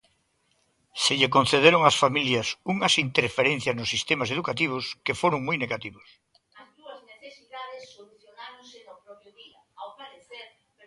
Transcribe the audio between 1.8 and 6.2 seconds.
ás familias unhas interferencias nos sistemas educativos que foron moi negativos.